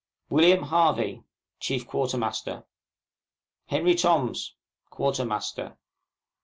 WM. 0.31 0.63
HARVEY, 0.63 1.21
Chief 1.59 1.85
Quartermaster. 1.85 2.63
HENRY 3.67 3.93
TOMS, 3.93 4.55
Quartermaster. 4.89 5.77